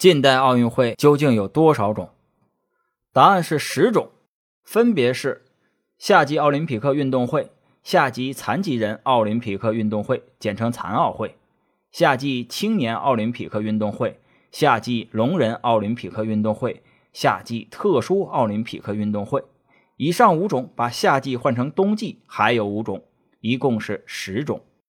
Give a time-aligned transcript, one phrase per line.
[0.00, 2.08] 近代奥运会究竟有多少种？
[3.12, 4.12] 答案是十种
[4.64, 5.44] 分别是
[5.98, 7.50] 夏季奥林匹克运动会
[7.82, 11.36] 夏季残疾人奥林匹克运动会简称残奥会
[11.92, 14.18] 夏季青年奥林匹克运动会
[14.50, 16.82] 夏季聋人奥林匹克运动会
[17.12, 19.44] 夏季特殊奥林匹克运动会。
[19.98, 23.04] 以上五种把夏季换成冬季还有五种
[23.40, 24.62] 一共是十种。